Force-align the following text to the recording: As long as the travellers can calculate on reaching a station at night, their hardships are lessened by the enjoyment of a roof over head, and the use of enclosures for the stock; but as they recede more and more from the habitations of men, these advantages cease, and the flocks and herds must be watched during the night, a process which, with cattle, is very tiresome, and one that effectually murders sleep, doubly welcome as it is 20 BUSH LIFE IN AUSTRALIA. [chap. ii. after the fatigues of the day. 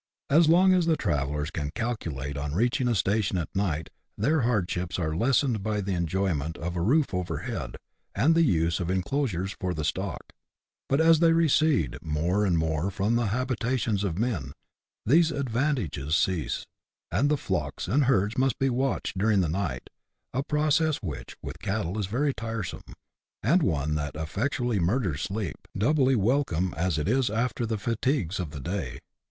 As 0.31 0.49
long 0.49 0.73
as 0.73 0.87
the 0.87 0.97
travellers 0.97 1.51
can 1.51 1.69
calculate 1.75 2.35
on 2.35 2.55
reaching 2.55 2.87
a 2.87 2.95
station 2.95 3.37
at 3.37 3.55
night, 3.55 3.91
their 4.17 4.41
hardships 4.41 4.97
are 4.97 5.15
lessened 5.15 5.61
by 5.61 5.79
the 5.79 5.93
enjoyment 5.93 6.57
of 6.57 6.75
a 6.75 6.81
roof 6.81 7.13
over 7.13 7.37
head, 7.45 7.75
and 8.15 8.33
the 8.33 8.41
use 8.41 8.79
of 8.79 8.89
enclosures 8.89 9.51
for 9.59 9.75
the 9.75 9.83
stock; 9.83 10.33
but 10.89 10.99
as 10.99 11.19
they 11.19 11.33
recede 11.33 11.99
more 12.01 12.47
and 12.47 12.57
more 12.57 12.89
from 12.89 13.15
the 13.15 13.27
habitations 13.27 14.03
of 14.03 14.17
men, 14.17 14.53
these 15.05 15.29
advantages 15.29 16.15
cease, 16.15 16.65
and 17.11 17.29
the 17.29 17.37
flocks 17.37 17.87
and 17.87 18.05
herds 18.05 18.39
must 18.39 18.57
be 18.57 18.71
watched 18.71 19.19
during 19.19 19.41
the 19.41 19.47
night, 19.49 19.91
a 20.33 20.41
process 20.41 20.97
which, 21.03 21.37
with 21.43 21.59
cattle, 21.59 21.99
is 21.99 22.07
very 22.07 22.33
tiresome, 22.33 22.95
and 23.43 23.61
one 23.61 23.93
that 23.93 24.15
effectually 24.15 24.79
murders 24.79 25.21
sleep, 25.21 25.67
doubly 25.77 26.15
welcome 26.15 26.73
as 26.75 26.97
it 26.97 27.07
is 27.07 27.27
20 27.27 27.27
BUSH 27.27 27.27
LIFE 27.27 27.27
IN 27.27 27.27
AUSTRALIA. 27.27 27.27
[chap. 27.27 27.37
ii. 27.37 27.45
after 27.45 27.65
the 27.67 27.77
fatigues 27.77 28.39
of 28.39 28.49
the 28.49 28.59
day. 28.59 28.97